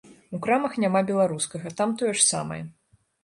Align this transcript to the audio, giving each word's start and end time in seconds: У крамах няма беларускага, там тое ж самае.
У 0.35 0.37
крамах 0.45 0.77
няма 0.83 1.01
беларускага, 1.09 1.73
там 1.81 1.93
тое 1.99 2.11
ж 2.17 2.27
самае. 2.31 2.61